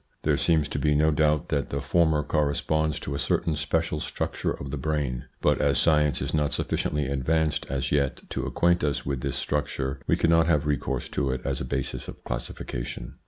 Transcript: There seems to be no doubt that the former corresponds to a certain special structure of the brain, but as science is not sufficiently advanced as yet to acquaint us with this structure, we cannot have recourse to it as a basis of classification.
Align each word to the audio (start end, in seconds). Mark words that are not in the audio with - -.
There 0.23 0.35
seems 0.35 0.67
to 0.69 0.79
be 0.79 0.95
no 0.95 1.11
doubt 1.11 1.49
that 1.49 1.69
the 1.69 1.79
former 1.79 2.23
corresponds 2.23 2.99
to 3.01 3.13
a 3.13 3.19
certain 3.19 3.55
special 3.55 3.99
structure 3.99 4.49
of 4.51 4.71
the 4.71 4.77
brain, 4.77 5.25
but 5.41 5.61
as 5.61 5.77
science 5.77 6.23
is 6.23 6.33
not 6.33 6.53
sufficiently 6.53 7.05
advanced 7.05 7.67
as 7.69 7.91
yet 7.91 8.23
to 8.31 8.47
acquaint 8.47 8.83
us 8.83 9.05
with 9.05 9.21
this 9.21 9.35
structure, 9.35 9.99
we 10.07 10.17
cannot 10.17 10.47
have 10.47 10.65
recourse 10.65 11.07
to 11.09 11.29
it 11.29 11.41
as 11.45 11.61
a 11.61 11.65
basis 11.65 12.07
of 12.07 12.23
classification. 12.23 13.13